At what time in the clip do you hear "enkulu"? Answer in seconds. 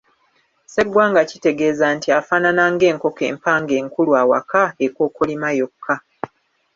3.81-4.11